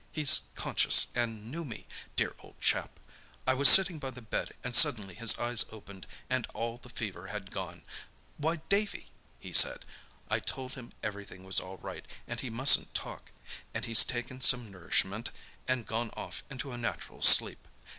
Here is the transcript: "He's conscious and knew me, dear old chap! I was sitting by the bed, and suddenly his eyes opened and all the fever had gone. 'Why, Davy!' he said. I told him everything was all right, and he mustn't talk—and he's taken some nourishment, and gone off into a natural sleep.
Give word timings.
"He's 0.11 0.47
conscious 0.55 1.09
and 1.13 1.51
knew 1.51 1.63
me, 1.63 1.85
dear 2.15 2.33
old 2.39 2.59
chap! 2.59 2.99
I 3.45 3.53
was 3.53 3.69
sitting 3.69 3.99
by 3.99 4.09
the 4.09 4.19
bed, 4.23 4.55
and 4.63 4.75
suddenly 4.75 5.13
his 5.13 5.37
eyes 5.37 5.63
opened 5.71 6.07
and 6.27 6.47
all 6.55 6.77
the 6.79 6.89
fever 6.89 7.27
had 7.27 7.51
gone. 7.51 7.83
'Why, 8.39 8.55
Davy!' 8.67 9.11
he 9.39 9.53
said. 9.53 9.85
I 10.27 10.39
told 10.39 10.73
him 10.73 10.93
everything 11.03 11.43
was 11.43 11.59
all 11.59 11.77
right, 11.77 12.07
and 12.27 12.39
he 12.39 12.49
mustn't 12.49 12.95
talk—and 12.95 13.85
he's 13.85 14.03
taken 14.03 14.41
some 14.41 14.71
nourishment, 14.71 15.29
and 15.67 15.85
gone 15.85 16.09
off 16.17 16.41
into 16.49 16.71
a 16.71 16.79
natural 16.79 17.21
sleep. 17.21 17.67